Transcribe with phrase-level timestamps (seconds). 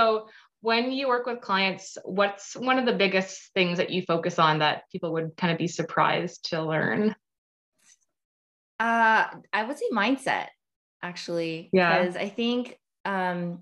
[0.00, 0.28] So
[0.60, 4.58] when you work with clients, what's one of the biggest things that you focus on
[4.60, 7.14] that people would kind of be surprised to learn?
[8.78, 10.48] Uh, I would say mindset,
[11.02, 11.70] actually.
[11.72, 12.02] Yeah.
[12.02, 13.60] Because I think um,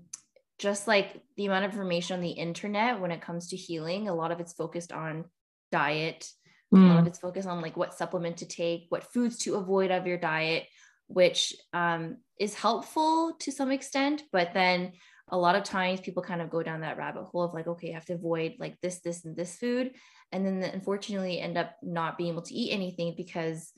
[0.57, 4.15] just like the amount of information on the internet when it comes to healing, a
[4.15, 5.25] lot of it's focused on
[5.71, 6.29] diet.
[6.73, 6.85] Mm.
[6.85, 7.07] A lot of hmm.
[7.07, 10.65] it's focused on like what supplement to take, what foods to avoid of your diet,
[11.07, 14.23] which um, is helpful to some extent.
[14.31, 14.93] But then
[15.29, 17.91] a lot of times people kind of go down that rabbit hole of like, okay,
[17.91, 19.91] I have to avoid like this, this, and this food.
[20.31, 23.71] And then unfortunately end up not being able to eat anything because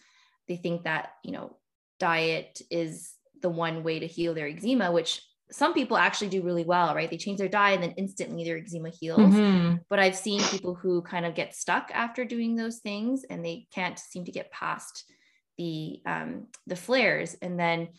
[0.47, 1.57] they think that, you know,
[1.99, 6.65] diet is the one way to heal their eczema, which some people actually do really
[6.65, 7.09] well, right?
[7.09, 9.19] They change their diet and then instantly their eczema heals.
[9.19, 9.75] Mm-hmm.
[9.89, 13.67] But I've seen people who kind of get stuck after doing those things and they
[13.71, 15.05] can't seem to get past
[15.57, 17.35] the um, the flares.
[17.41, 17.89] And then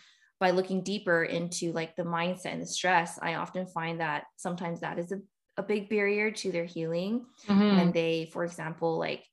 [0.41, 4.81] by looking deeper into like the mindset and the stress, I often find that sometimes
[4.81, 5.21] that is a,
[5.57, 7.27] a big barrier to their healing.
[7.49, 7.63] Mm-hmm.
[7.63, 9.25] And they, for example, like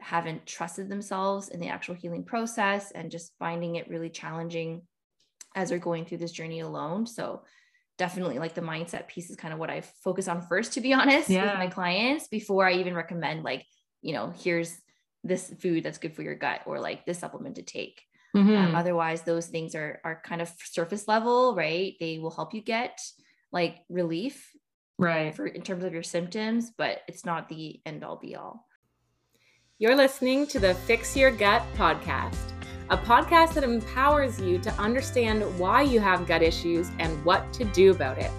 [0.00, 4.82] haven't trusted themselves in the actual healing process and just finding it really challenging
[5.54, 7.06] as they're going through this journey alone.
[7.06, 7.42] So
[7.98, 10.92] definitely like the mindset piece is kind of what I focus on first, to be
[10.94, 11.44] honest, yeah.
[11.44, 13.64] with my clients before I even recommend like,
[14.02, 14.74] you know, here's
[15.22, 18.02] this food that's good for your gut or like this supplement to take.
[18.36, 18.56] Mm-hmm.
[18.56, 21.94] Um, otherwise, those things are are kind of surface level, right?
[21.98, 23.00] They will help you get
[23.52, 24.50] like relief,
[24.98, 28.66] right, for in terms of your symptoms, but it's not the end all be all.
[29.78, 32.52] You're listening to the Fix Your Gut podcast,
[32.90, 37.64] a podcast that empowers you to understand why you have gut issues and what to
[37.64, 38.30] do about it.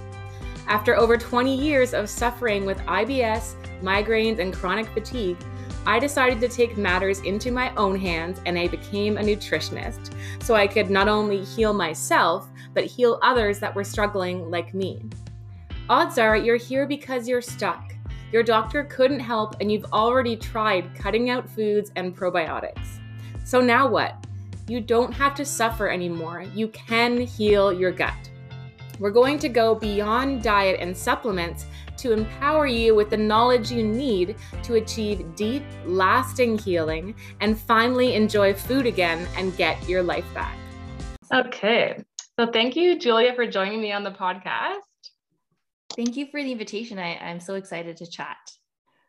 [0.67, 5.37] After over 20 years of suffering with IBS, migraines, and chronic fatigue,
[5.85, 10.53] I decided to take matters into my own hands and I became a nutritionist so
[10.53, 15.03] I could not only heal myself, but heal others that were struggling like me.
[15.89, 17.93] Odds are you're here because you're stuck.
[18.31, 22.99] Your doctor couldn't help, and you've already tried cutting out foods and probiotics.
[23.43, 24.25] So now what?
[24.69, 26.45] You don't have to suffer anymore.
[26.55, 28.13] You can heal your gut.
[28.99, 31.65] We're going to go beyond diet and supplements
[32.01, 38.15] to empower you with the knowledge you need to achieve deep, lasting healing and finally
[38.15, 40.57] enjoy food again and get your life back.
[41.33, 42.03] Okay.
[42.39, 44.79] So thank you, Julia, for joining me on the podcast.
[45.95, 46.97] Thank you for the invitation.
[46.97, 48.37] I, I'm so excited to chat.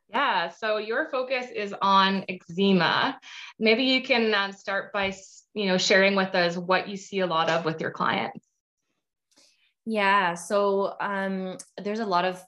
[0.08, 3.18] Yeah, so your focus is on eczema.
[3.58, 5.14] Maybe you can uh, start by,
[5.54, 8.46] you know, sharing with us what you see a lot of with your clients.
[9.86, 12.42] Yeah, so um, there's a lot of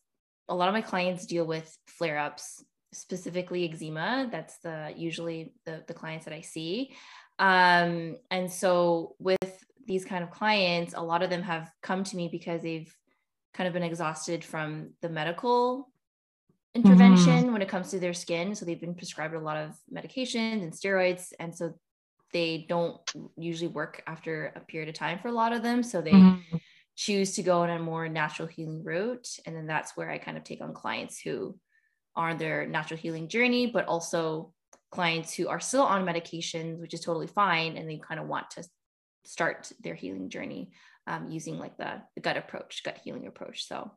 [0.48, 4.28] a lot of my clients deal with flare ups, specifically eczema.
[4.30, 6.94] That's the usually the, the clients that I see.
[7.38, 12.16] Um, and so with these kind of clients, a lot of them have come to
[12.16, 12.94] me because they've
[13.54, 15.90] kind of been exhausted from the medical
[16.74, 17.52] intervention mm-hmm.
[17.52, 18.54] when it comes to their skin.
[18.54, 21.32] So they've been prescribed a lot of medications and steroids.
[21.38, 21.74] And so
[22.32, 22.98] they don't
[23.36, 25.82] usually work after a period of time for a lot of them.
[25.82, 26.56] So they mm-hmm
[26.96, 29.28] choose to go on a more natural healing route.
[29.46, 31.58] And then that's where I kind of take on clients who
[32.16, 34.52] are on their natural healing journey, but also
[34.90, 37.76] clients who are still on medications, which is totally fine.
[37.76, 38.64] And they kind of want to
[39.24, 40.70] start their healing journey
[41.06, 43.66] um, using like the, the gut approach, gut healing approach.
[43.66, 43.90] So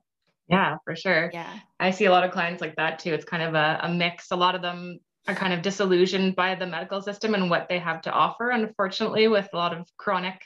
[0.50, 1.30] yeah, for sure.
[1.34, 1.54] Yeah.
[1.80, 3.14] I see a lot of clients like that too.
[3.14, 4.32] It's kind of a, a mix.
[4.32, 7.80] A lot of them are kind of disillusioned by the medical system and what they
[7.80, 8.50] have to offer.
[8.50, 10.42] Unfortunately, with a lot of chronic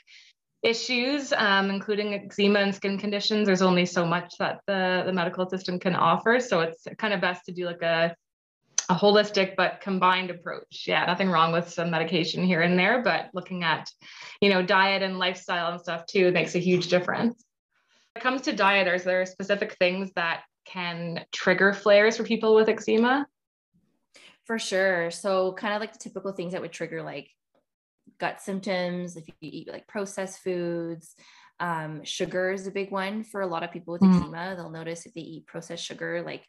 [0.62, 5.48] issues, um, including eczema and skin conditions, there's only so much that the, the medical
[5.48, 6.38] system can offer.
[6.40, 8.14] So it's kind of best to do like a,
[8.88, 10.84] a holistic but combined approach.
[10.86, 13.90] Yeah, nothing wrong with some medication here and there, but looking at,
[14.40, 17.44] you know, diet and lifestyle and stuff too makes a huge difference.
[18.14, 22.54] When it comes to diet, are there specific things that can trigger flares for people
[22.54, 23.26] with eczema?
[24.44, 25.10] For sure.
[25.10, 27.30] So kind of like the typical things that would trigger like
[28.18, 31.14] gut symptoms, if you eat like processed foods,
[31.60, 34.16] um, sugar is a big one for a lot of people with mm.
[34.16, 34.54] eczema.
[34.56, 36.44] They'll notice if they eat processed sugar, like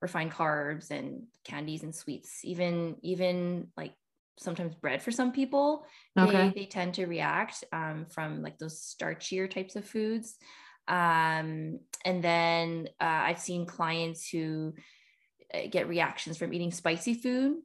[0.00, 3.94] refined carbs and candies and sweets, even even like
[4.38, 5.84] sometimes bread for some people,
[6.18, 6.50] okay.
[6.54, 10.36] they, they tend to react um, from like those starchier types of foods.
[10.88, 14.74] Um, and then uh, I've seen clients who
[15.54, 17.56] uh, get reactions from eating spicy food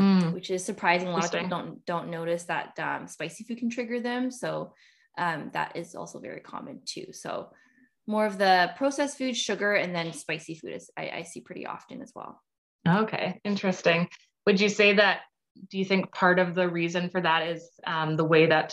[0.00, 0.32] mm.
[0.32, 1.08] which is surprising.
[1.08, 4.30] A lot of people don't don't notice that um, spicy food can trigger them.
[4.30, 4.74] So
[5.18, 7.12] um, that is also very common too.
[7.12, 7.50] So
[8.06, 11.66] more of the processed food, sugar, and then spicy food is I, I see pretty
[11.66, 12.42] often as well.
[12.88, 14.08] Okay, interesting.
[14.46, 15.20] Would you say that?
[15.68, 18.72] Do you think part of the reason for that is um, the way that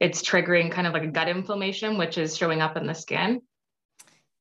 [0.00, 3.42] it's triggering kind of like a gut inflammation, which is showing up in the skin?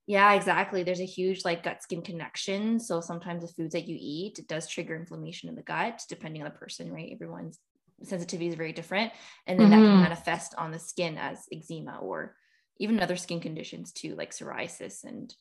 [0.05, 0.83] Yeah, exactly.
[0.83, 2.79] There's a huge like gut skin connection.
[2.79, 6.41] So sometimes the foods that you eat, it does trigger inflammation in the gut, depending
[6.41, 7.11] on the person, right?
[7.13, 7.57] Everyone's
[8.03, 9.13] sensitivity is very different.
[9.47, 9.71] And then mm-hmm.
[9.71, 10.03] that can mm-hmm.
[10.03, 12.35] manifest on the skin as eczema or
[12.79, 15.33] even other skin conditions too, like psoriasis and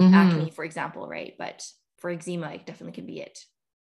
[0.00, 0.14] mm-hmm.
[0.14, 1.34] acne, for example, right?
[1.38, 1.64] But
[1.98, 3.38] for eczema, it definitely can be it.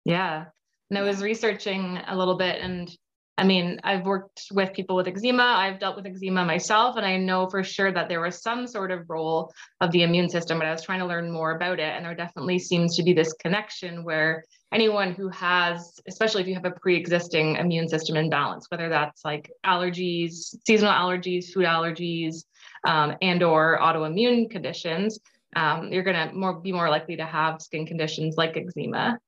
[0.04, 0.46] Yeah.
[0.90, 2.90] And I was researching a little bit and
[3.38, 7.18] I mean, I've worked with people with eczema, I've dealt with eczema myself, and I
[7.18, 10.66] know for sure that there was some sort of role of the immune system, but
[10.68, 11.94] I was trying to learn more about it.
[11.96, 16.56] And there definitely seems to be this connection where anyone who has, especially if you
[16.56, 22.44] have a pre existing immune system imbalance, whether that's like allergies, seasonal allergies, food allergies,
[22.88, 25.20] um, and or autoimmune conditions,
[25.56, 29.20] um, you're going to more be more likely to have skin conditions like eczema.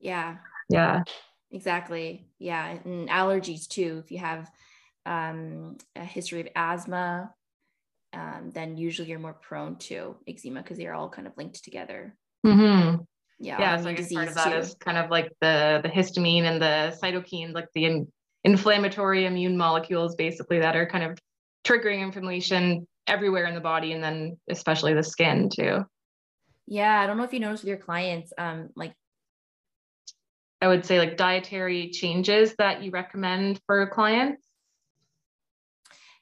[0.00, 0.36] Yeah.
[0.70, 1.02] Yeah.
[1.50, 2.26] Exactly.
[2.38, 2.78] Yeah.
[2.84, 4.02] And allergies too.
[4.04, 4.50] If you have
[5.06, 7.32] um, a history of asthma,
[8.12, 12.14] um, then usually you're more prone to eczema because they're all kind of linked together.
[12.46, 13.02] Mm-hmm.
[13.38, 13.60] Yeah.
[13.60, 13.80] Yeah.
[13.80, 14.58] So I guess part of that too.
[14.58, 18.12] is kind of like the the histamine and the cytokines, like the in,
[18.44, 21.18] inflammatory immune molecules, basically that are kind of
[21.64, 25.84] triggering inflammation everywhere in the body, and then especially the skin too.
[26.66, 28.92] Yeah, I don't know if you notice with your clients, um, like
[30.60, 34.42] I would say like dietary changes that you recommend for clients?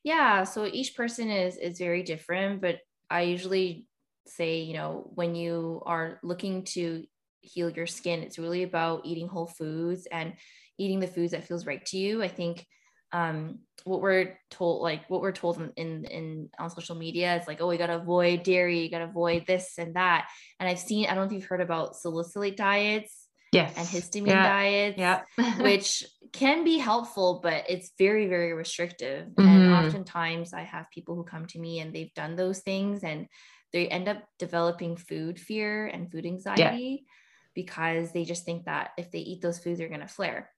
[0.04, 2.78] Yeah, so each person is is very different, but
[3.10, 3.86] I usually
[4.26, 7.04] say, you know, when you are looking to
[7.40, 10.34] heal your skin, it's really about eating whole foods and
[10.78, 12.22] eating the foods that feels right to you.
[12.22, 12.66] I think
[13.12, 17.46] um, what we're told, like what we're told in, in, in on social media, is
[17.46, 20.28] like, oh, you gotta avoid dairy, you gotta avoid this and that.
[20.60, 23.75] And I've seen, I don't know if you've heard about salicylate diets yes.
[23.76, 24.48] and histamine yeah.
[24.48, 25.22] diets, yeah.
[25.62, 29.28] which can be helpful, but it's very, very restrictive.
[29.28, 29.48] Mm-hmm.
[29.48, 33.26] And oftentimes I have people who come to me and they've done those things and
[33.72, 37.12] they end up developing food fear and food anxiety yeah.
[37.54, 40.50] because they just think that if they eat those foods, they're going to flare.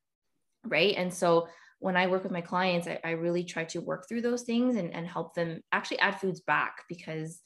[0.65, 0.95] Right.
[0.97, 1.49] And so
[1.79, 4.77] when I work with my clients, I, I really try to work through those things
[4.77, 7.41] and, and help them actually add foods back because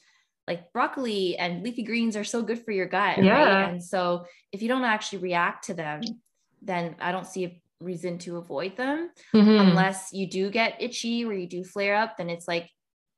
[0.49, 3.23] like broccoli and leafy greens are so good for your gut.
[3.23, 3.44] Yeah.
[3.44, 3.69] Right?
[3.71, 6.00] And so if you don't actually react to them,
[6.61, 9.69] then I don't see a reason to avoid them mm-hmm.
[9.69, 12.17] unless you do get itchy or you do flare up.
[12.17, 12.69] Then it's like,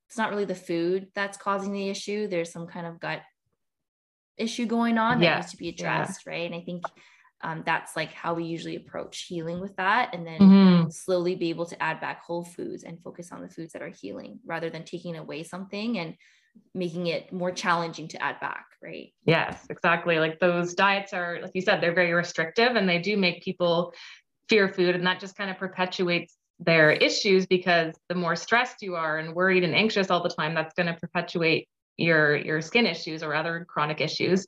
[0.09, 2.29] it's not really the food that's causing the issue.
[2.29, 3.21] There's some kind of gut
[4.37, 5.37] issue going on that yeah.
[5.37, 6.23] needs to be addressed.
[6.27, 6.33] Yeah.
[6.33, 6.47] Right.
[6.47, 6.85] And I think
[7.43, 10.91] um, that's like how we usually approach healing with that and then mm-hmm.
[10.91, 13.91] slowly be able to add back whole foods and focus on the foods that are
[13.91, 16.15] healing rather than taking away something and
[16.75, 19.13] making it more challenging to add back, right?
[19.25, 20.19] Yes, exactly.
[20.19, 23.93] Like those diets are, like you said, they're very restrictive and they do make people
[24.49, 24.95] fear food.
[24.95, 29.35] And that just kind of perpetuates their issues because the more stressed you are and
[29.35, 33.35] worried and anxious all the time, that's going to perpetuate your your skin issues or
[33.35, 34.47] other chronic issues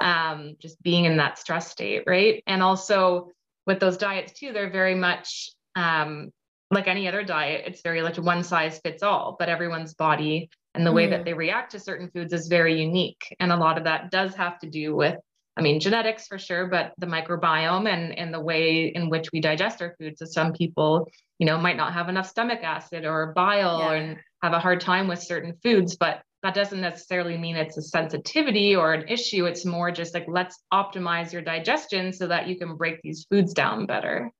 [0.00, 3.30] um, just being in that stress state right and also
[3.66, 6.30] with those diets too they're very much um,
[6.70, 10.86] like any other diet it's very like one size fits all but everyone's body and
[10.86, 11.24] the way that mm.
[11.24, 14.58] they react to certain foods is very unique and a lot of that does have
[14.58, 15.16] to do with
[15.56, 19.40] i mean genetics for sure but the microbiome and and the way in which we
[19.40, 21.08] digest our foods so some people
[21.38, 23.92] you know might not have enough stomach acid or bile yeah.
[23.92, 27.82] and have a hard time with certain foods but that doesn't necessarily mean it's a
[27.82, 32.56] sensitivity or an issue it's more just like let's optimize your digestion so that you
[32.56, 34.30] can break these foods down better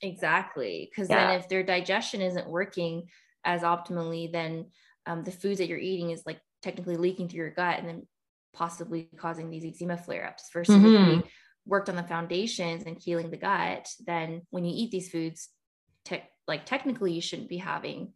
[0.00, 1.28] exactly because yeah.
[1.28, 3.04] then if their digestion isn't working
[3.44, 4.66] as optimally then
[5.06, 8.06] um, the foods that you're eating is like technically leaking through your gut and then
[8.54, 10.48] possibly causing these eczema flare ups.
[10.52, 11.18] Versus mm-hmm.
[11.18, 11.30] if we
[11.66, 15.48] worked on the foundations and healing the gut, then when you eat these foods,
[16.04, 18.12] te- like technically you shouldn't be having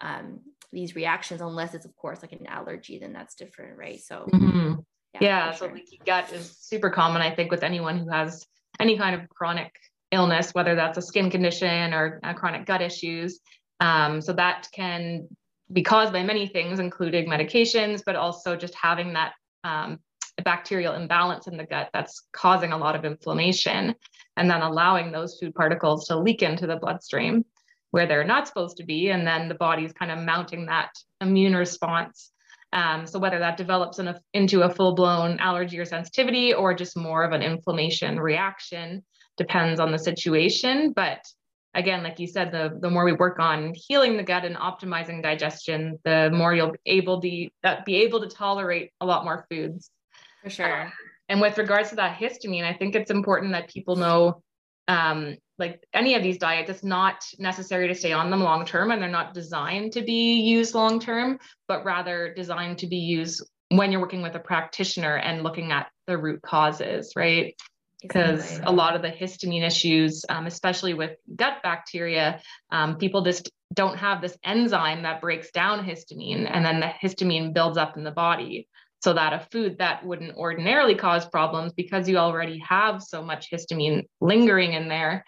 [0.00, 0.40] um,
[0.72, 2.98] these reactions unless it's of course like an allergy.
[2.98, 4.00] Then that's different, right?
[4.00, 4.28] So.
[4.32, 4.74] Mm-hmm.
[5.14, 8.46] Yeah, yeah so leaky gut is super common, I think, with anyone who has
[8.78, 9.74] any kind of chronic
[10.12, 13.40] illness, whether that's a skin condition or chronic gut issues.
[13.80, 15.26] Um, so that can
[15.72, 19.32] be caused by many things, including medications, but also just having that
[19.64, 19.98] um,
[20.42, 23.94] bacterial imbalance in the gut that's causing a lot of inflammation
[24.36, 27.44] and then allowing those food particles to leak into the bloodstream
[27.90, 29.10] where they're not supposed to be.
[29.10, 32.30] And then the body's kind of mounting that immune response.
[32.72, 36.72] Um, so whether that develops in a, into a full blown allergy or sensitivity or
[36.72, 39.04] just more of an inflammation reaction
[39.36, 40.92] depends on the situation.
[40.92, 41.24] But
[41.74, 45.22] again, like you said, the, the more we work on healing the gut and optimizing
[45.22, 49.46] digestion, the more you'll be able to uh, be able to tolerate a lot more
[49.50, 49.90] foods.
[50.42, 50.82] For sure.
[50.86, 50.90] Uh,
[51.28, 54.42] and with regards to that histamine, I think it's important that people know
[54.88, 58.90] um, like any of these diets, it's not necessary to stay on them long term
[58.90, 63.46] and they're not designed to be used long term, but rather designed to be used
[63.68, 67.54] when you're working with a practitioner and looking at the root causes, right?
[68.00, 68.72] Because exactly.
[68.72, 72.40] a lot of the histamine issues, um, especially with gut bacteria,
[72.70, 77.52] um, people just don't have this enzyme that breaks down histamine, and then the histamine
[77.52, 78.68] builds up in the body.
[79.02, 83.50] So that a food that wouldn't ordinarily cause problems because you already have so much
[83.50, 85.24] histamine lingering in there,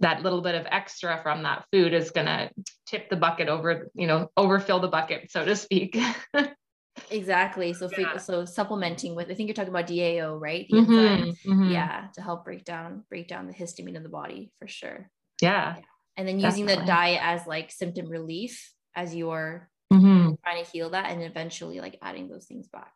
[0.00, 2.50] that little bit of extra from that food is going to
[2.86, 5.96] tip the bucket over, you know, overfill the bucket, so to speak.
[7.10, 7.72] exactly.
[7.72, 8.16] So, yeah.
[8.16, 10.66] so supplementing with, I think you're talking about DAO, right?
[10.68, 11.70] The mm-hmm, mm-hmm.
[11.70, 15.10] Yeah, to help break down break down the histamine in the body for sure.
[15.40, 15.76] Yeah.
[15.76, 15.82] yeah.
[16.16, 16.84] And then using Definitely.
[16.84, 20.34] the diet as like symptom relief as you're mm-hmm.
[20.44, 22.92] trying to heal that, and eventually like adding those things back.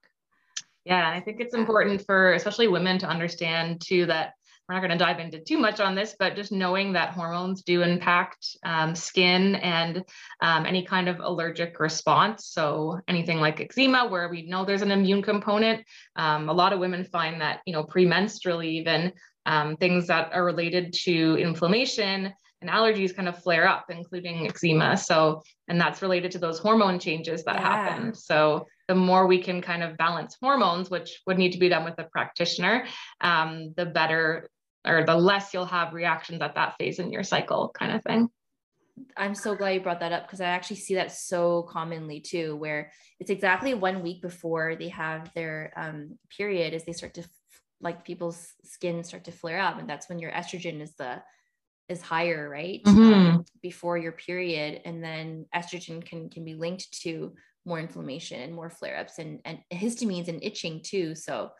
[0.84, 4.32] Yeah, I think it's important for especially women to understand too that
[4.68, 7.62] we're not going to dive into too much on this, but just knowing that hormones
[7.62, 10.04] do impact um, skin and
[10.42, 12.48] um, any kind of allergic response.
[12.48, 15.86] So anything like eczema, where we know there's an immune component.
[16.16, 19.12] Um, a lot of women find that, you know, premenstrually, even
[19.46, 24.96] um, things that are related to inflammation and allergies kind of flare up, including eczema.
[24.96, 27.62] So, and that's related to those hormone changes that yeah.
[27.62, 28.14] happen.
[28.14, 31.84] So, the more we can kind of balance hormones, which would need to be done
[31.84, 32.86] with a practitioner,
[33.20, 34.48] um, the better
[34.86, 38.28] or the less you'll have reactions at that phase in your cycle kind of thing.
[39.16, 42.56] I'm so glad you brought that up because I actually see that so commonly too,
[42.56, 47.24] where it's exactly one week before they have their um, period as they start to
[47.80, 51.22] like people's skin start to flare up, and that's when your estrogen is the
[51.88, 52.82] is higher, right?
[52.84, 53.12] Mm-hmm.
[53.12, 58.54] Um, before your period, and then estrogen can can be linked to more inflammation and
[58.54, 61.14] more flare ups and and histamines and itching too.
[61.14, 61.50] So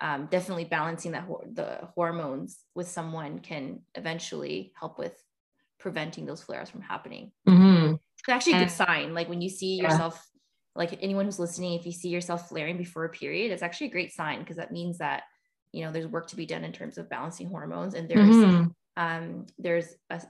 [0.00, 5.14] um, definitely balancing that the hormones with someone can eventually help with
[5.78, 7.30] preventing those flares from happening.
[7.48, 7.94] Mm-hmm.
[7.94, 9.14] It's actually a good sign.
[9.14, 9.84] Like when you see yeah.
[9.84, 10.26] yourself,
[10.74, 13.90] like anyone who's listening, if you see yourself flaring before a period, it's actually a
[13.90, 15.24] great sign because that means that
[15.72, 18.68] you know there's work to be done in terms of balancing hormones, and there's mm-hmm.
[18.96, 20.20] um, there's a, uh,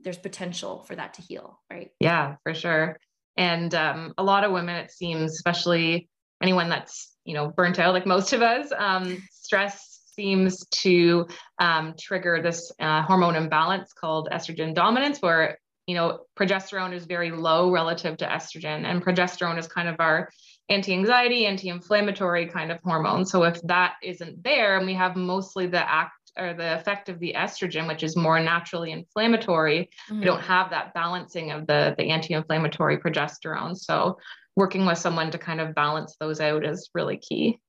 [0.00, 1.90] there's potential for that to heal, right?
[2.00, 2.98] Yeah, for sure.
[3.36, 6.08] And um, a lot of women, it seems, especially
[6.42, 11.26] anyone that's you know burnt out like most of us um, stress seems to
[11.58, 17.30] um, trigger this uh, hormone imbalance called estrogen dominance where you know progesterone is very
[17.30, 20.30] low relative to estrogen and progesterone is kind of our
[20.68, 23.26] anti-anxiety anti-inflammatory kind of hormone.
[23.26, 27.18] So if that isn't there and we have mostly the act or the effect of
[27.18, 29.90] the estrogen which is more naturally inflammatory.
[30.08, 30.20] Mm-hmm.
[30.20, 33.76] we don't have that balancing of the the anti-inflammatory progesterone.
[33.76, 34.18] So
[34.56, 37.60] working with someone to kind of balance those out is really key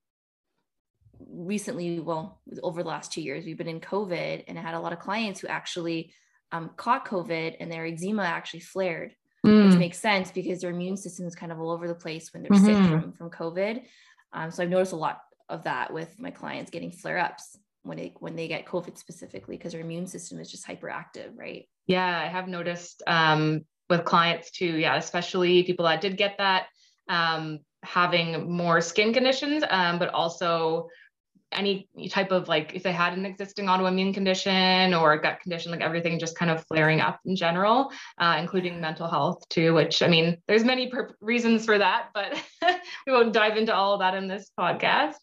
[1.30, 4.80] recently well over the last two years we've been in covid and i had a
[4.80, 6.12] lot of clients who actually
[6.52, 9.14] um, caught covid and their eczema actually flared
[9.44, 9.68] mm.
[9.68, 12.42] which makes sense because their immune system is kind of all over the place when
[12.42, 12.64] they're mm-hmm.
[12.64, 13.82] sick from, from covid
[14.32, 18.14] um, so i've noticed a lot of that with my clients getting flare-ups when they
[18.18, 22.26] when they get covid specifically because their immune system is just hyperactive right yeah i
[22.26, 26.66] have noticed um, with clients too yeah especially people that did get that
[27.08, 30.88] um, having more skin conditions, um, but also
[31.52, 35.70] any type of like if they had an existing autoimmune condition or a gut condition,
[35.70, 39.74] like everything just kind of flaring up in general, uh, including mental health too.
[39.74, 42.42] Which I mean, there's many per- reasons for that, but
[43.06, 45.14] we won't dive into all of that in this podcast.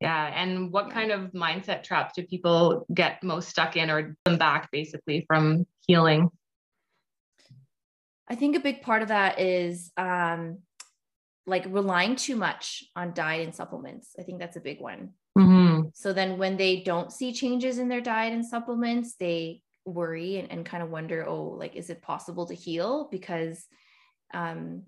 [0.00, 4.36] Yeah, and what kind of mindset traps do people get most stuck in or them
[4.36, 6.30] back basically from healing?
[8.28, 10.58] I think a big part of that is um,
[11.46, 14.14] like relying too much on diet and supplements.
[14.18, 15.10] I think that's a big one.
[15.38, 15.88] Mm-hmm.
[15.94, 20.50] So then when they don't see changes in their diet and supplements, they worry and,
[20.50, 23.08] and kind of wonder, oh, like, is it possible to heal?
[23.12, 23.64] Because
[24.34, 24.82] um,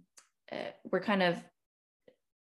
[0.51, 1.37] uh, we're kind of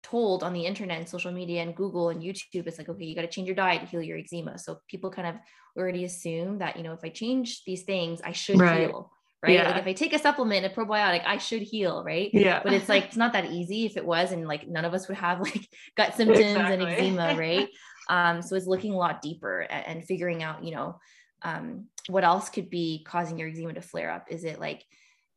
[0.03, 3.15] told on the internet and social media and Google and YouTube, it's like, okay, you
[3.15, 4.59] got to change your diet to heal your eczema.
[4.59, 5.35] So people kind of
[5.77, 8.81] already assume that, you know, if I change these things, I should right.
[8.81, 9.12] heal
[9.43, 9.53] right?
[9.53, 9.69] Yeah.
[9.69, 12.29] Like if I take a supplement, a probiotic, I should heal, right?
[12.33, 12.62] Yeah.
[12.63, 13.85] But it's like it's not that easy.
[13.85, 16.73] If it was, and like none of us would have like gut symptoms exactly.
[16.73, 17.69] and eczema, right?
[18.09, 21.00] um, so it's looking a lot deeper and, and figuring out, you know,
[21.41, 24.27] um, what else could be causing your eczema to flare up?
[24.29, 24.83] Is it like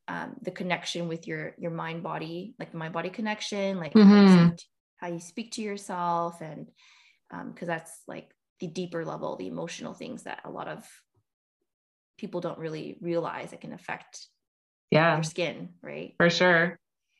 [0.09, 4.01] um, the connection with your your mind body, like the mind body connection, like how,
[4.01, 4.55] you mm-hmm.
[4.99, 6.69] how, you speak to yourself, and
[7.29, 10.87] because um, that's like the deeper level, the emotional things that a lot of
[12.17, 14.27] people don't really realize it can affect
[14.91, 15.15] yeah.
[15.15, 16.15] your skin right?
[16.19, 16.79] For sure.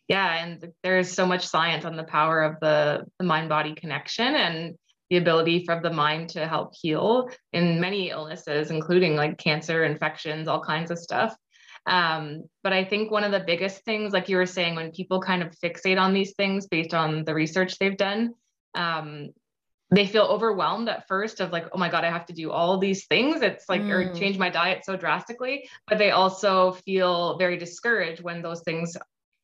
[0.09, 4.35] Yeah and there's so much science on the power of the, the mind body connection
[4.35, 4.77] and
[5.11, 10.49] the ability for the mind to help heal in many illnesses including like cancer infections
[10.49, 11.37] all kinds of stuff.
[11.87, 15.21] Um, but I think one of the biggest things, like you were saying, when people
[15.21, 18.35] kind of fixate on these things based on the research they've done,
[18.75, 19.31] um,
[19.91, 22.79] they feel overwhelmed at first of like, oh my God, I have to do all
[22.79, 23.43] these things.
[23.43, 23.91] It's like, mm.
[23.91, 25.69] or change my diet so drastically.
[25.87, 28.97] But they also feel very discouraged when those things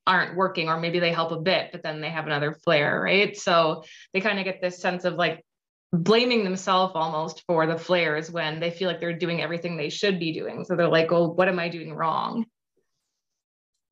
[0.04, 3.36] aren't working, or maybe they help a bit, but then they have another flare, right?
[3.36, 5.44] So they kind of get this sense of like
[5.92, 10.18] blaming themselves almost for the flares when they feel like they're doing everything they should
[10.18, 10.64] be doing.
[10.64, 12.46] So they're like, oh, what am I doing wrong?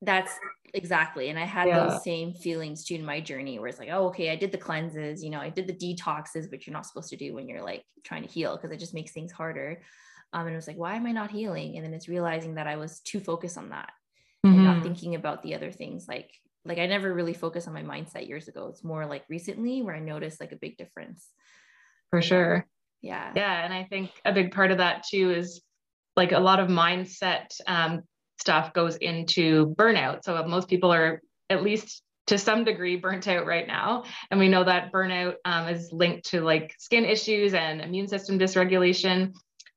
[0.01, 0.31] That's
[0.73, 1.29] exactly.
[1.29, 1.87] And I had yeah.
[1.87, 4.57] those same feelings too in my journey where it's like, oh, okay, I did the
[4.57, 7.61] cleanses, you know, I did the detoxes, which you're not supposed to do when you're
[7.61, 9.81] like trying to heal because it just makes things harder.
[10.33, 11.75] Um, and it was like, why am I not healing?
[11.75, 13.91] And then it's realizing that I was too focused on that
[14.45, 14.55] mm-hmm.
[14.55, 14.83] and not mm-hmm.
[14.83, 16.31] thinking about the other things like
[16.63, 18.67] like I never really focused on my mindset years ago.
[18.67, 21.27] It's more like recently where I noticed like a big difference.
[22.11, 22.67] For sure.
[23.01, 23.31] Yeah.
[23.35, 23.65] Yeah.
[23.65, 25.61] And I think a big part of that too is
[26.15, 28.03] like a lot of mindset um,
[28.41, 30.23] stuff goes into burnout.
[30.23, 34.03] So most people are at least to some degree burnt out right now.
[34.29, 38.39] And we know that burnout um, is linked to like skin issues and immune system
[38.39, 39.33] dysregulation.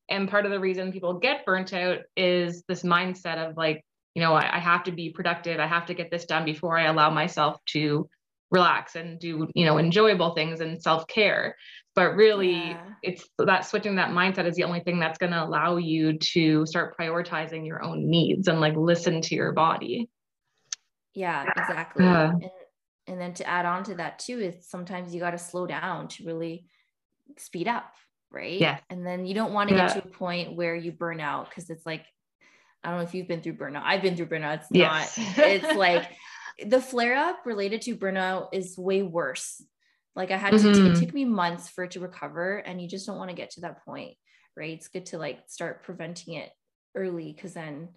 [0.09, 3.83] And part of the reason people get burnt out is this mindset of like,
[4.15, 5.59] you know, I, I have to be productive.
[5.59, 8.09] I have to get this done before I allow myself to
[8.51, 11.55] relax and do, you know, enjoyable things and self care
[11.95, 12.83] but really yeah.
[13.01, 16.65] it's that switching that mindset is the only thing that's going to allow you to
[16.65, 20.09] start prioritizing your own needs and like listen to your body
[21.13, 22.31] yeah exactly yeah.
[22.31, 22.51] And,
[23.07, 26.09] and then to add on to that too is sometimes you got to slow down
[26.09, 26.65] to really
[27.37, 27.93] speed up
[28.29, 29.87] right yeah and then you don't want to yeah.
[29.87, 32.05] get to a point where you burn out because it's like
[32.83, 35.17] i don't know if you've been through burnout i've been through burnout it's yes.
[35.17, 36.09] not it's like
[36.63, 39.61] the flare up related to burnout is way worse
[40.15, 40.93] like I had to, mm-hmm.
[40.93, 42.57] it took me months for it to recover.
[42.57, 44.15] And you just don't want to get to that point,
[44.55, 44.71] right?
[44.71, 46.49] It's good to like start preventing it
[46.95, 47.89] early because then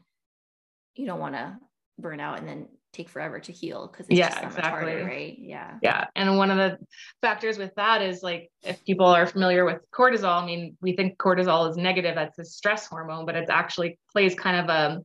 [0.97, 1.57] you don't want to
[1.99, 4.63] burn out and then take forever to heal because it's yeah, exactly.
[4.63, 5.37] Harder, right?
[5.39, 5.75] Yeah.
[5.81, 6.07] Yeah.
[6.17, 6.79] And one of the
[7.23, 11.19] factors with that is like if people are familiar with cortisol, I mean, we think
[11.19, 15.05] cortisol is negative, that's a stress hormone, but it actually plays kind of a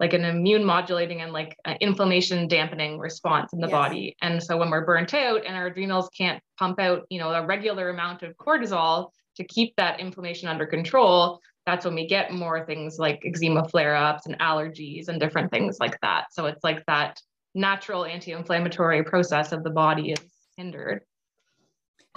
[0.00, 3.72] like an immune modulating and like inflammation dampening response in the yes.
[3.72, 4.16] body.
[4.22, 7.44] And so when we're burnt out and our adrenals can't pump out, you know, a
[7.44, 12.64] regular amount of cortisol to keep that inflammation under control, that's when we get more
[12.64, 16.32] things like eczema flare-ups and allergies and different things like that.
[16.32, 17.20] So it's like that
[17.54, 20.20] natural anti-inflammatory process of the body is
[20.56, 21.02] hindered.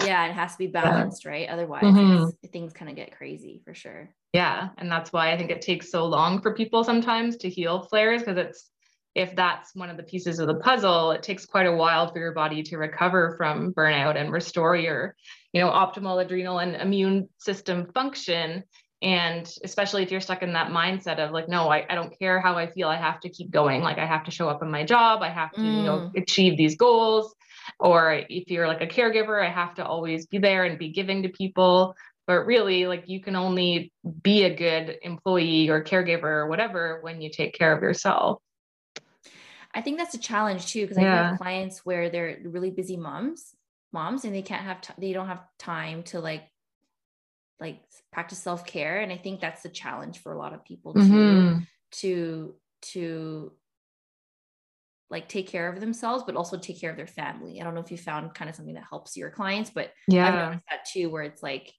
[0.03, 1.49] Yeah, it has to be balanced, right?
[1.49, 2.47] Otherwise, mm-hmm.
[2.47, 4.09] things kind of get crazy for sure.
[4.33, 4.69] Yeah.
[4.77, 8.21] And that's why I think it takes so long for people sometimes to heal flares
[8.21, 8.69] because it's,
[9.13, 12.19] if that's one of the pieces of the puzzle, it takes quite a while for
[12.19, 15.17] your body to recover from burnout and restore your,
[15.51, 18.63] you know, optimal adrenal and immune system function.
[19.01, 22.39] And especially if you're stuck in that mindset of like, no, I, I don't care
[22.39, 23.81] how I feel, I have to keep going.
[23.81, 25.77] Like I have to show up in my job, I have to, mm.
[25.77, 26.21] you know, mm.
[26.21, 27.35] achieve these goals.
[27.79, 31.23] Or if you're like a caregiver, I have to always be there and be giving
[31.23, 31.95] to people
[32.27, 37.21] but really like you can only be a good employee or caregiver or whatever when
[37.21, 38.41] you take care of yourself
[39.73, 41.13] i think that's a challenge too because yeah.
[41.13, 43.55] i have clients where they're really busy moms
[43.91, 46.43] moms and they can't have t- they don't have time to like
[47.59, 47.81] like
[48.11, 51.59] practice self-care and i think that's the challenge for a lot of people mm-hmm.
[51.91, 53.51] to to
[55.11, 57.59] like take care of themselves, but also take care of their family.
[57.59, 60.27] I don't know if you found kind of something that helps your clients, but yeah,
[60.27, 61.71] I've noticed that too, where it's like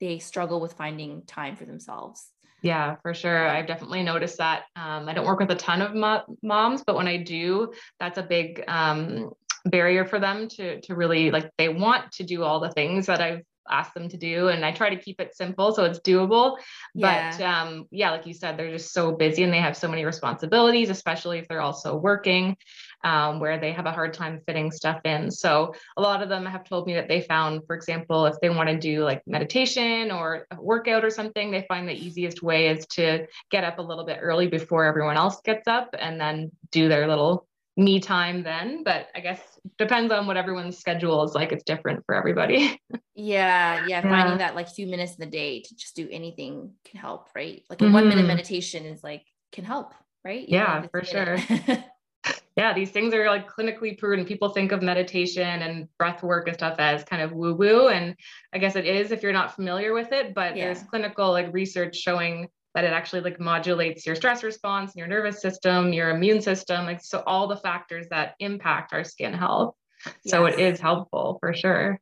[0.00, 2.30] they struggle with finding time for themselves.
[2.62, 3.48] Yeah, for sure.
[3.48, 4.64] I've definitely noticed that.
[4.76, 8.18] Um, I don't work with a ton of mo- moms, but when I do, that's
[8.18, 9.30] a big um,
[9.64, 11.50] barrier for them to to really like.
[11.56, 14.72] They want to do all the things that I've asked them to do, and I
[14.72, 16.56] try to keep it simple so it's doable.
[16.94, 17.36] Yeah.
[17.36, 20.04] But um, yeah, like you said, they're just so busy and they have so many
[20.04, 22.56] responsibilities, especially if they're also working
[23.04, 25.30] um, where they have a hard time fitting stuff in.
[25.30, 28.50] So a lot of them have told me that they found, for example, if they
[28.50, 32.68] want to do like meditation or a workout or something, they find the easiest way
[32.68, 36.50] is to get up a little bit early before everyone else gets up and then
[36.70, 37.46] do their little
[37.80, 38.84] me time then.
[38.84, 39.40] But I guess
[39.78, 41.52] depends on what everyone's schedule is like.
[41.52, 42.80] It's different for everybody.
[43.14, 44.02] yeah, yeah.
[44.02, 47.64] Finding that like few minutes in the day to just do anything can help, right?
[47.68, 47.94] Like a mm-hmm.
[47.94, 50.48] one minute meditation is like can help, right?
[50.48, 51.38] You yeah, for sure.
[52.56, 54.24] yeah, these things are like clinically proven.
[54.24, 57.88] People think of meditation and breath work and stuff as kind of woo woo.
[57.88, 58.14] And
[58.52, 60.66] I guess it is if you're not familiar with it, but yeah.
[60.66, 65.40] there's clinical like research showing that it actually like modulates your stress response, your nervous
[65.42, 69.74] system, your immune system, like so all the factors that impact our skin health.
[70.06, 70.14] Yes.
[70.26, 72.00] So it is helpful for sure.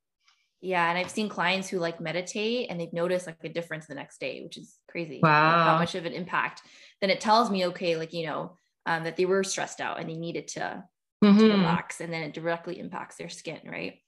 [0.60, 3.94] Yeah, and I've seen clients who like meditate and they've noticed like a difference the
[3.94, 5.20] next day, which is crazy.
[5.22, 5.56] Wow.
[5.56, 6.62] Like, how much of an impact.
[7.00, 10.08] Then it tells me, okay, like you know, um, that they were stressed out and
[10.08, 10.84] they needed to,
[11.24, 11.38] Mhm.
[11.38, 14.00] to relax, and then it directly impacts their skin, right?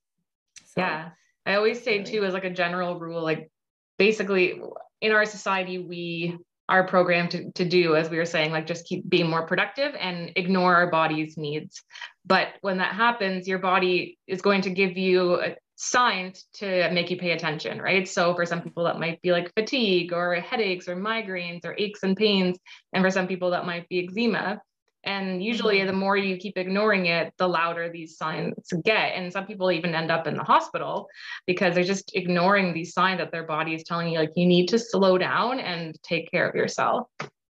[0.67, 1.11] So, Yeah.
[1.47, 3.51] I always say really- too, as like a general rule, like
[3.99, 4.61] basically
[5.01, 6.39] in our society, we
[6.71, 9.93] are program to, to do, as we were saying, like just keep being more productive
[9.99, 11.83] and ignore our body's needs.
[12.25, 15.41] But when that happens, your body is going to give you
[15.75, 18.07] signs to make you pay attention, right?
[18.07, 22.03] So for some people, that might be like fatigue or headaches or migraines or aches
[22.03, 22.59] and pains.
[22.93, 24.61] And for some people, that might be eczema.
[25.05, 25.87] And usually, Mhm.
[25.87, 29.15] the more you keep ignoring it, the louder these signs get.
[29.15, 31.09] And some people even end up in the hospital
[31.47, 34.69] because they're just ignoring these signs that their body is telling you, like, you need
[34.69, 37.09] to slow down and take care of yourself.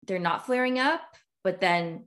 [0.05, 1.01] they're not flaring up,
[1.43, 2.05] but then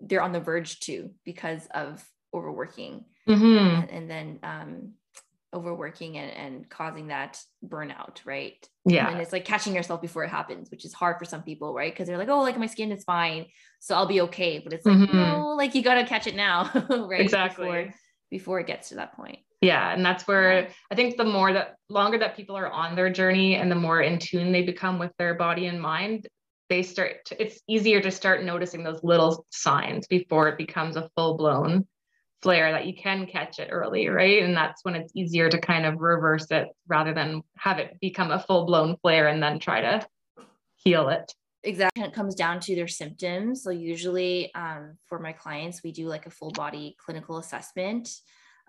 [0.00, 3.44] they're on the verge to because of overworking Mm-hmm.
[3.82, 4.94] and, and then um,
[5.54, 8.54] overworking and, and causing that burnout, right?
[8.84, 9.10] Yeah.
[9.10, 11.92] And it's like catching yourself before it happens, which is hard for some people, right?
[11.92, 13.46] Because they're like, oh, like my skin is fine,
[13.80, 14.58] so I'll be okay.
[14.58, 15.14] But it's like, Mhm.
[15.14, 16.70] no, like you gotta catch it now,
[17.08, 17.20] right?
[17.20, 17.66] Exactly.
[17.66, 17.94] Before,
[18.30, 19.38] before it gets to that point.
[19.60, 19.92] Yeah.
[19.92, 23.56] And that's where I think the more that longer that people are on their journey
[23.56, 26.28] and the more in tune they become with their body and mind,
[26.68, 31.08] they start, to, it's easier to start noticing those little signs before it becomes a
[31.16, 31.86] full blown
[32.42, 34.42] flare that you can catch it early, right?
[34.42, 38.30] And that's when it's easier to kind of reverse it rather than have it become
[38.30, 40.06] a full blown flare and then try to
[40.76, 41.34] heal it.
[41.64, 42.04] Exactly.
[42.04, 43.64] It comes down to their symptoms.
[43.64, 48.08] So usually um, for my clients, we do like a full body clinical assessment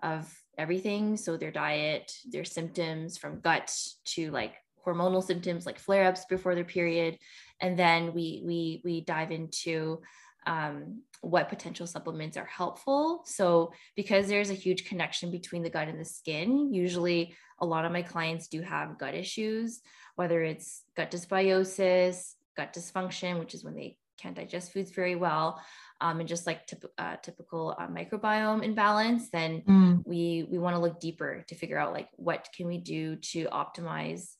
[0.02, 1.16] of everything.
[1.16, 3.74] So their diet, their symptoms from gut
[4.06, 4.54] to like
[4.84, 7.18] hormonal symptoms like flare-ups before their period.
[7.60, 10.00] And then we we we dive into
[10.46, 13.22] um, what potential supplements are helpful.
[13.26, 17.84] So because there's a huge connection between the gut and the skin, usually a lot
[17.84, 19.80] of my clients do have gut issues,
[20.16, 25.60] whether it's gut dysbiosis, gut dysfunction, which is when they can't digest foods very well,
[26.00, 29.62] um, and just like typ- uh, typical uh, microbiome imbalance, then
[30.04, 33.46] we we want to look deeper to figure out like what can we do to
[33.46, 34.36] optimize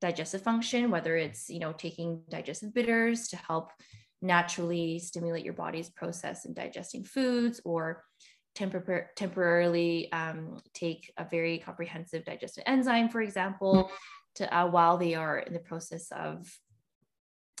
[0.00, 3.70] digestive function, whether it's you know taking digestive bitters to help
[4.24, 8.02] naturally stimulate your body's process in digesting foods or
[8.56, 13.90] tempor- temporarily um, take a very comprehensive digestive enzyme, for example,
[14.36, 16.50] to uh, while they are in the process of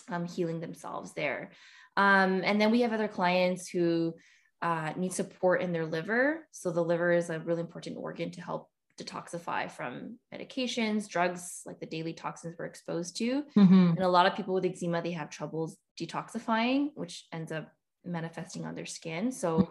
[0.08, 1.50] um, healing themselves there.
[1.96, 4.14] Um, and then we have other clients who
[4.62, 6.46] uh, need support in their liver.
[6.50, 8.68] So the liver is a really important organ to help
[9.00, 13.42] detoxify from medications, drugs, like the daily toxins we're exposed to.
[13.56, 13.90] Mm-hmm.
[13.90, 17.72] And a lot of people with eczema, they have troubles detoxifying, which ends up
[18.04, 19.32] manifesting on their skin.
[19.32, 19.68] So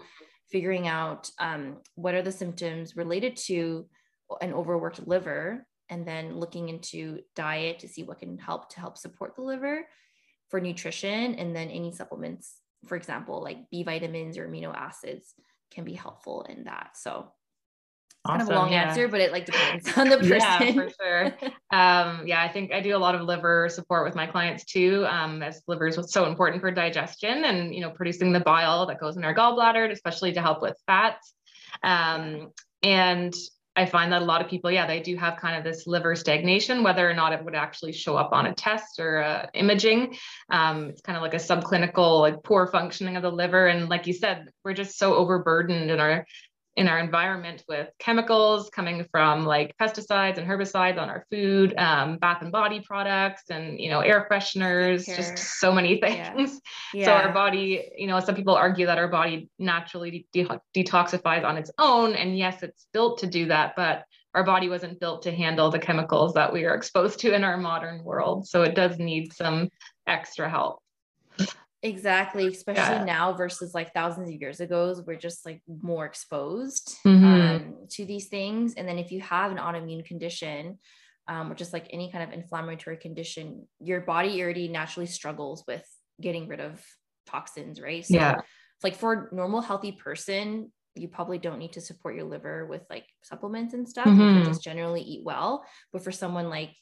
[0.52, 3.88] figuring out um, what are the symptoms related to
[4.42, 8.98] an overworked liver and then looking into diet to see what can help to help
[8.98, 9.86] support the liver
[10.50, 12.58] for nutrition and then any supplements
[12.88, 15.34] for example like b vitamins or amino acids
[15.72, 17.32] can be helpful in that so
[18.26, 18.84] it's kind of a long yeah.
[18.84, 21.26] answer but it like depends on the person Yeah, for sure.
[21.72, 25.06] Um, yeah, I think I do a lot of liver support with my clients too,
[25.10, 29.00] um, as liver is so important for digestion and you know producing the bile that
[29.00, 31.34] goes in our gallbladder, especially to help with fats.
[31.84, 33.34] Um, and
[33.76, 36.16] I find that a lot of people, yeah, they do have kind of this liver
[36.16, 40.16] stagnation, whether or not it would actually show up on a test or uh, imaging.
[40.52, 43.68] Um, it's kind of like a subclinical, like poor functioning of the liver.
[43.68, 46.28] And like you said, we're just so overburdened in our
[46.76, 52.18] in our environment with chemicals coming from like pesticides and herbicides on our food, um,
[52.18, 56.34] bath and body products, and you know air fresheners, just so many Yeah.
[56.34, 56.60] things.
[56.94, 61.44] yeah So our body, you know, some people argue that our body naturally de- detoxifies
[61.44, 65.22] on its own, and yes, it's built to do that, but our body wasn't built
[65.24, 68.48] to handle the chemicals that we are exposed to in our modern world.
[68.48, 69.70] So it does need some
[70.08, 70.80] extra help.
[71.84, 73.04] Exactly especially Yeah.
[73.06, 77.56] now versus like thousands of years ago we're just like more exposed Mhm.
[77.56, 80.80] um, to these things and then if you have an autoimmune condition
[81.28, 85.86] um, or just like any kind of inflammatory condition your body already naturally struggles with
[86.22, 86.84] getting rid of
[87.26, 88.36] toxins right so Yeah.
[88.84, 92.84] like for a normal healthy person you probably don't need to support your liver with
[92.90, 94.34] like supplements and stuff you Mhm.
[94.36, 96.76] can just generally eat well but for someone like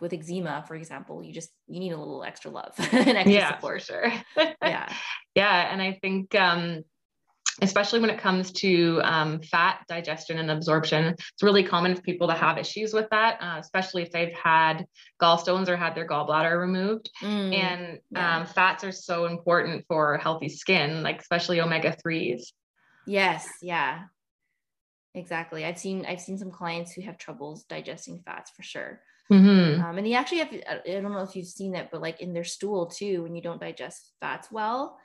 [0.00, 3.48] with eczema for example you just you need a little extra love and extra Yeah,
[3.48, 4.12] support for sure.
[4.62, 4.88] yeah
[5.34, 6.82] Yeah, and I think um,
[7.60, 12.28] especially when it comes to um, fat digestion and absorption, it's really common for people
[12.28, 14.84] to have issues with that, uh, especially if they've had
[15.20, 17.10] gallstones or had their gallbladder removed.
[17.22, 18.38] Mm, And yeah.
[18.40, 22.52] um, fats are so important for healthy skin, like especially omega threes.
[23.06, 24.04] yes yeah
[25.14, 29.82] exactly i've seen i've seen some clients who have troubles digesting fats for sure Mm-hmm.
[29.82, 32.32] um, and they actually have i don't know if you've seen it but like in
[32.32, 34.98] their stool too when you don't digest fats well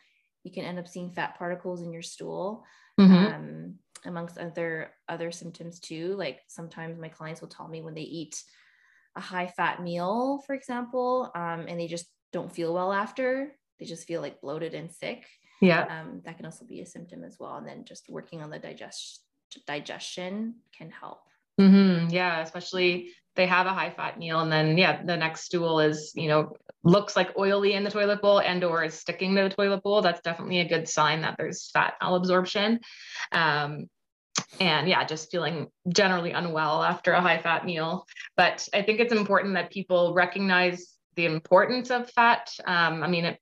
[0.43, 2.65] you can end up seeing fat particles in your stool
[2.99, 3.13] Mm-hmm.
[3.13, 3.75] um,
[4.06, 8.41] amongst other other symptoms too like sometimes my clients will tell me when they eat
[9.15, 13.86] a high fat meal for example um, and they just don't feel well after they
[13.86, 15.27] just feel like bloated and sick
[15.62, 16.01] yeah.
[16.01, 18.58] um, that can also be a symptom as well and then just working on the
[18.58, 19.21] digest
[19.67, 21.21] digestion can help
[21.60, 22.10] Mm-hmm.
[22.10, 26.12] Yeah, especially they have a high fat meal and then yeah, the next stool is,
[26.15, 29.50] you know, looks like oily in the toilet bowl and or is sticking to the
[29.50, 30.02] toilet bowl.
[30.02, 32.80] That's definitely a good sign that there's fat malabsorption.
[33.32, 33.88] Um,
[34.60, 38.06] and yeah, just feeling generally unwell after a high fat meal.
[38.36, 42.50] But I think it's important that people recognize the importance of fat.
[42.65, 43.39] Um, I mean, it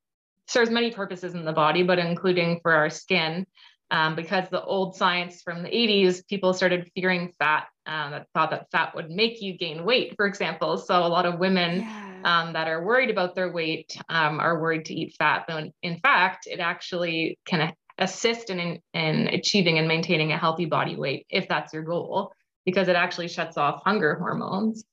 [0.47, 3.45] serves many purposes in the body, but including for our skin.
[3.91, 8.52] Um, because the old science from the 80s, people started fearing fat um, that thought
[8.52, 10.78] that fat would make you gain weight, for example.
[10.78, 12.21] So a lot of women yeah.
[12.24, 15.45] um, that are worried about their weight um, are worried to eat fat.
[15.48, 20.95] But in fact, it actually can assist in, in achieving and maintaining a healthy body
[20.95, 22.34] weight if that's your goal,
[22.65, 24.84] because it actually shuts off hunger hormones.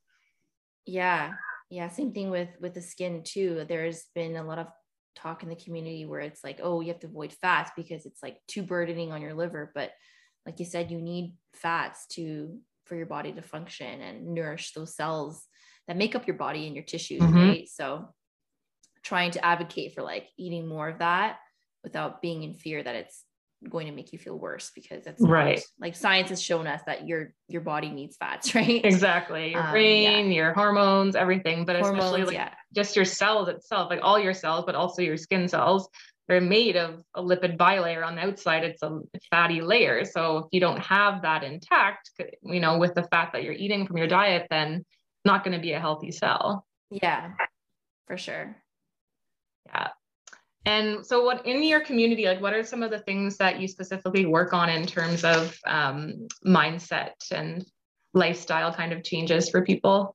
[0.87, 1.33] yeah
[1.71, 4.67] yeah same thing with with the skin too there's been a lot of
[5.15, 8.23] talk in the community where it's like oh you have to avoid fats because it's
[8.23, 9.93] like too burdening on your liver but
[10.47, 12.59] like you said you need fats to
[12.93, 15.47] for your body to function and nourish those cells
[15.89, 17.35] that make up your body and your tissues Mhm.
[17.49, 18.13] right so
[19.03, 21.39] trying to advocate for like eating more of that
[21.83, 23.25] without being in fear that it's
[23.67, 25.65] going to make you feel worse because it's not- Right.
[25.81, 29.53] like science has shown us that your your body needs fats right Exactly.
[29.53, 34.01] Your Um, brain, your hormones, everything, but especially like yeah just your cells itself, like
[34.03, 35.89] all your cells, but also your skin cells,
[36.29, 38.65] they're made of a lipid bilayer on the outside.
[38.65, 40.05] It's a fatty layer.
[40.05, 42.11] So if you don't have that intact,
[42.43, 44.85] you know, with the fat that you're eating from your diet, then
[45.25, 46.67] not going to be a healthy cell.
[46.91, 47.31] yeah
[48.07, 48.57] for sure
[49.67, 49.89] Yeah.
[50.65, 53.67] And so what in your community, like what are some of the things that you
[53.67, 57.65] specifically work on in terms of um, mindset and
[58.15, 60.15] lifestyle kind of changes for people?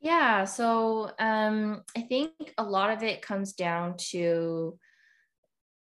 [0.00, 4.78] Yeah, so um, I think a lot of it comes down to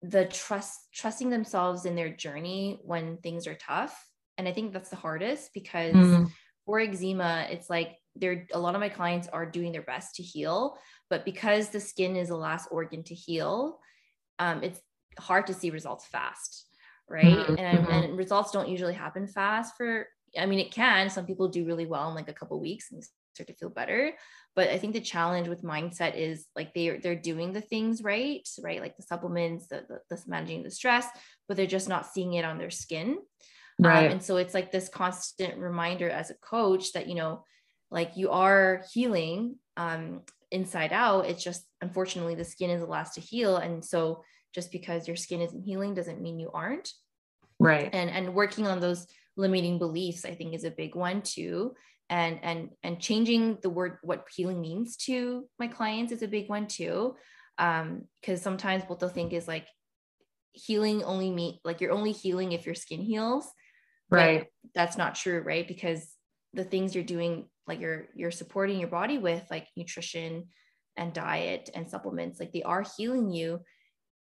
[0.03, 4.91] the trust, trusting themselves in their journey when things are tough, and I think that's
[4.91, 6.35] the hardest because Mm,
[6.67, 10.23] for eczema, it's like they're a lot of my clients are doing their best to
[10.23, 13.81] heal, but because the skin is the last organ to heal,
[14.39, 14.83] um, it's
[15.19, 16.69] hard to see results fast,
[17.09, 17.49] right?
[17.49, 17.91] Mhm, And, mhm.
[17.91, 20.09] and results don't usually happen fast for.
[20.39, 21.11] I mean, it can.
[21.11, 23.03] Some people do really well in like a couple weeks and
[23.35, 24.13] start to feel better.
[24.57, 28.47] But I think the challenge with mindset is like they're they're doing the things right,
[28.63, 28.81] right?
[28.81, 31.07] Like the supplements, the, the, the managing the stress,
[31.49, 33.19] but they're just not seeing it on their skin.
[33.83, 34.11] Um, Right.
[34.13, 37.45] and so it's like this constant reminder as a coach that, you know,
[37.91, 41.27] like you are healing um, inside out.
[41.27, 43.57] It's just, unfortunately, the skin is the last to heal.
[43.57, 44.23] And so
[44.55, 46.93] just because your skin isn't healing doesn't mean you aren't.
[47.59, 47.91] right.
[47.93, 51.75] And, and working on those limiting beliefs, I think is a big one too.
[52.11, 56.49] And, and, and changing the word, what healing means to my clients is a big
[56.49, 57.17] one too.
[57.59, 59.67] Um, cause sometimes what they'll think is like
[60.55, 63.51] healing only mean like you're only healing if your skin heals
[64.09, 64.47] Right.
[64.73, 66.09] that's not true right because
[66.53, 70.45] the things you're doing like you're you're supporting your body with like nutrition
[70.97, 73.61] and diet and supplements like they are healing you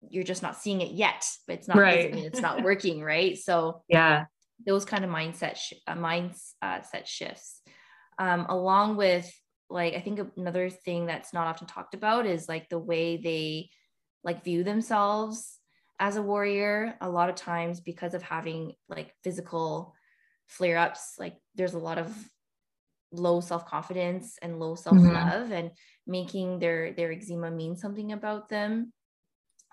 [0.09, 2.11] you're just not seeing it yet but it's not Right.
[2.15, 4.25] it's not working right so Yeah.
[4.65, 7.61] Those kind of mindset sh- uh, mindset shifts.
[8.19, 9.31] Um, along with
[9.69, 13.69] like i think another thing that's not often talked about is like the way they
[14.23, 15.59] like view themselves
[15.99, 16.95] as a warrior.
[17.01, 19.95] A lot of times because of having like physical
[20.47, 22.13] flare ups like there's a lot of
[23.11, 25.71] low self-confidence and low self-love and
[26.07, 28.91] making their their eczema mean something about them.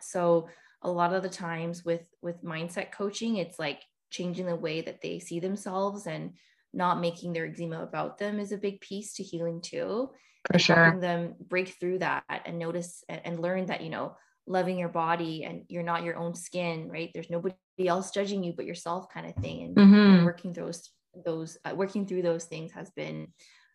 [0.01, 0.49] So
[0.83, 5.01] a lot of the times with with mindset coaching it's like changing the way that
[5.03, 6.35] they see themselves and
[6.73, 10.11] not making their eczema about them is a big piece to healing too.
[10.53, 10.85] For sure.
[10.85, 14.89] helping them break through that and notice and, and learn that you know loving your
[14.89, 17.11] body and you're not your own skin right?
[17.15, 19.63] There's nobody else judging you but yourself kind of thing.
[19.63, 20.25] And, and Mhm.
[20.25, 20.91] working those
[21.25, 23.29] those uh, working through those things has been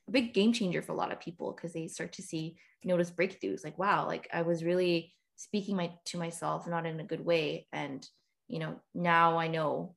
[0.08, 3.12] a big game changer for a lot of people because they start to see notice
[3.12, 3.64] breakthroughs.
[3.64, 7.68] Like wow like i was really speaking my to myself not in a good way.
[7.74, 8.08] And
[8.48, 9.96] you know now i know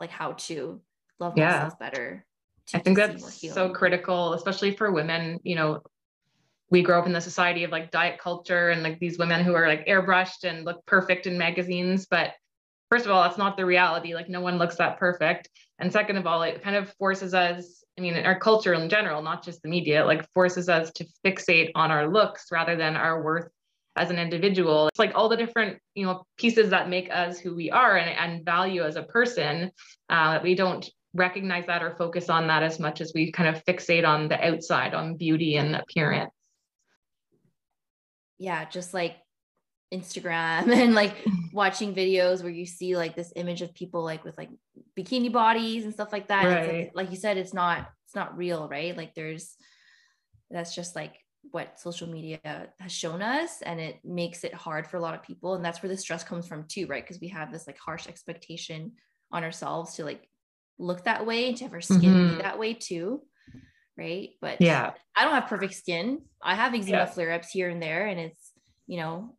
[0.00, 0.80] like how to
[1.18, 1.50] love Yeah.
[1.50, 2.24] myself better
[2.74, 5.40] I think to see more that's so critical, especially for women.
[5.42, 5.82] You know,
[6.70, 9.54] we grow up in the society of like diet culture and like these women who
[9.54, 12.32] are like airbrushed and look perfect in magazines, but
[12.90, 14.14] first of all, that's not the reality.
[14.14, 15.48] Like no one looks that perfect.
[15.78, 19.22] And second of all, it kind of forces us, I mean, our culture in general,
[19.22, 23.22] not just the media, like forces us to fixate on our looks rather than our
[23.22, 23.48] worth
[23.96, 24.88] as an individual.
[24.88, 28.10] It's like all the different, you know, pieces that make us who we are and,
[28.10, 29.70] and value as a person
[30.08, 33.54] uh, that we don't recognize that or focus on that as much as we kind
[33.54, 36.30] of fixate on the outside, on beauty and appearance.
[38.38, 39.16] Yeah, just like
[39.92, 41.14] Instagram and like
[41.52, 44.50] watching videos where you see like this image of people like with like
[44.98, 46.44] bikini bodies and stuff like that.
[46.44, 46.84] Right.
[46.84, 48.96] Like, like you said, it's not it's not real, right?
[48.96, 49.56] Like there's
[50.50, 51.14] that's just like
[51.52, 55.22] what social media has shown us and it makes it hard for a lot of
[55.22, 57.02] people and that's where the stress comes from too right?
[57.02, 58.92] Because we have this like harsh expectation
[59.32, 60.28] on ourselves to like
[60.78, 62.36] look that way and to have our skin mm-hmm.
[62.36, 63.22] be that way too
[63.96, 64.30] right?
[64.40, 64.92] But yeah.
[65.14, 66.22] I don't have perfect skin.
[66.42, 67.04] I have eczema yeah.
[67.06, 68.52] flare-ups here and there and it's
[68.86, 69.36] you know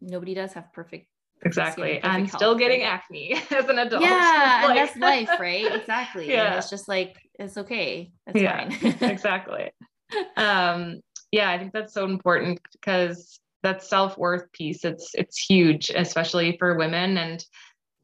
[0.00, 1.06] nobody does have perfect
[1.42, 1.94] exactly.
[1.94, 2.92] perfect i'm health, still getting right?
[2.92, 4.02] acne as an adult.
[4.02, 4.70] Yeah like...
[4.70, 5.74] and that's life right?
[5.74, 6.30] Exactly.
[6.30, 6.46] Yeah.
[6.46, 8.12] and it's just like it's okay.
[8.26, 8.68] It's yeah.
[8.68, 8.96] fine.
[9.10, 9.70] Exactly.
[10.36, 11.00] Um
[11.32, 16.76] yeah i think that's so important because that self-worth piece it's it's huge especially for
[16.76, 17.44] women and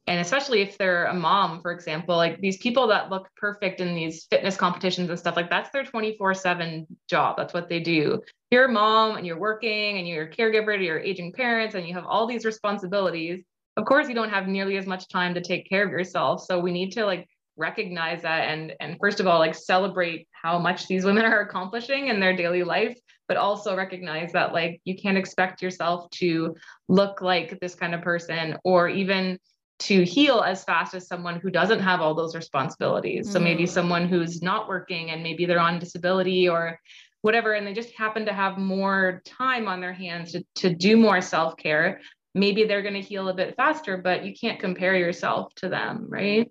[0.06, 3.94] and especially if they're a mom for example like these people that look perfect in
[3.94, 7.36] these fitness competitions and stuff like that's their 24/7 job.
[7.38, 8.20] That's what they do.
[8.50, 11.88] You're a mom and you're working and you're a caregiver to your aging parents and
[11.88, 13.44] you have all these responsibilities
[13.76, 16.44] of course you don't have nearly as much time to take care of yourself.
[16.44, 20.58] So we need to like recognize that and and first of all like celebrate how
[20.58, 24.96] much these women are accomplishing in their daily life but also recognize that like you
[24.96, 26.54] can't expect yourself to
[26.88, 29.38] look like this kind of person or even
[29.80, 33.28] to heal as fast as someone who doesn't have all those responsibilities.
[33.28, 33.32] Mm.
[33.32, 33.68] So maybe mm.
[33.68, 36.78] someone who's not working and maybe they're on disability or
[37.22, 40.96] whatever, and they just happen to have more time on their hands to, to do
[40.96, 42.00] more self care.
[42.34, 46.06] Maybe they're going to heal a bit faster, but you can't compare yourself to them,
[46.08, 46.50] right?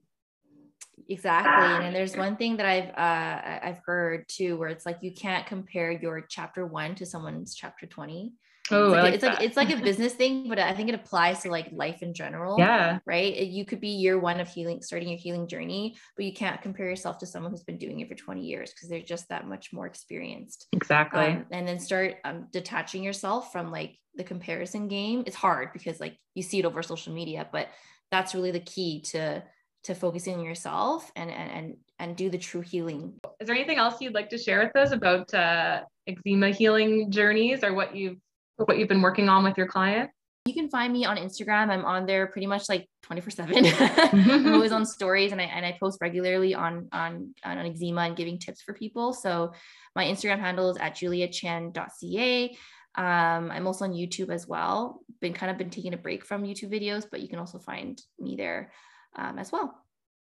[1.10, 1.86] Exactly.
[1.86, 5.46] And there's one thing that I've uh, I've heard too, where it's like you can't
[5.46, 8.34] compare your chapter one to someone's chapter 20
[8.72, 10.96] Oh, it's, like, like it's like it's like a business thing, but I think it
[10.96, 12.58] applies to like life in general.
[12.58, 13.00] Yeah.
[13.06, 13.36] Right.
[13.36, 16.90] You could be year one of healing, starting your healing journey, but you can't compare
[16.90, 19.74] yourself to someone who's been doing it for 20 years because they're just that much
[19.74, 20.68] more experienced.
[20.72, 21.26] Exactly.
[21.26, 25.24] Um, and then start um, detaching yourself from like the comparison game.
[25.26, 27.68] It's hard because like you see it over social media, but
[28.12, 29.44] that's really the key to
[29.84, 33.14] to focusing on yourself and and and and do the true healing.
[33.40, 37.64] Is there anything else you'd like to share with us about uh, eczema healing journeys
[37.64, 38.18] or what you've
[38.58, 40.14] what you've been working on with your clients?
[40.46, 41.70] You can find me on Instagram.
[41.70, 43.66] I'm on there pretty much like 24 seven.
[43.80, 48.18] I'm always on stories and I, and I post regularly on, on, on eczema and
[48.18, 49.14] giving tips for people.
[49.14, 49.54] So
[49.96, 52.58] my Instagram handle is at juliachan.ca.
[52.96, 55.00] Um, I'm also on YouTube as well.
[55.22, 58.02] Been kind of been taking a break from YouTube videos, but you can also find
[58.20, 58.72] me there
[59.16, 59.76] um, as well.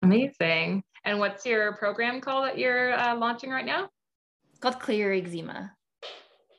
[0.01, 0.83] Amazing.
[1.03, 3.89] And what's your program called that you're uh, launching right now?
[4.51, 5.71] It's called Clear Eczema.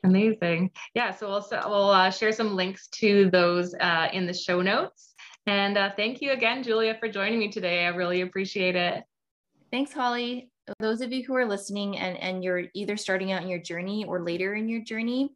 [0.03, 0.71] Amazing.
[0.93, 5.13] Yeah, so we'll, we'll uh, share some links to those uh, in the show notes.
[5.47, 7.85] And uh, thank you again, Julia, for joining me today.
[7.85, 9.03] I really appreciate it.
[9.71, 10.49] Thanks, Holly.
[10.79, 14.05] Those of you who are listening and, and you're either starting out in your journey
[14.05, 15.33] or later in your journey,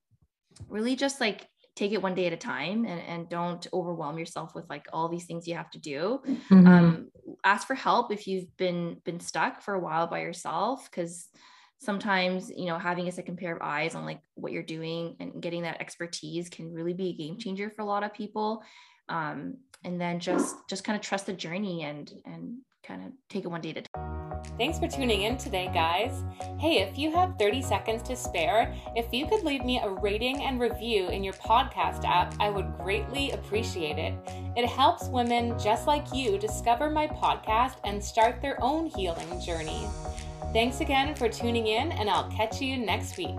[0.68, 1.48] really just like
[1.82, 5.10] take it one day at a time and, and don't overwhelm yourself with like all
[5.10, 6.68] these things you have to do mm-hmm.
[6.68, 7.10] um,
[7.44, 11.30] ask for help if you've been been stuck for a while by yourself because
[11.80, 15.42] sometimes you know having a second pair of eyes on like what you're doing and
[15.42, 18.62] getting that expertise can really be a game changer for a lot of people
[19.10, 23.44] um, and then just just kind of trust the journey and and kind of take
[23.44, 24.11] it one day at a time
[24.58, 26.24] thanks for tuning in today guys.
[26.60, 30.44] Hey if you have 30 seconds to spare if you could leave me a rating
[30.44, 34.14] and review in your podcast app i would greatly appreciate it.
[34.56, 39.88] It helps women just like you discover my podcast and start their own healing journey.
[40.54, 43.38] Thanks again for tuning in, and I'll catch you next week.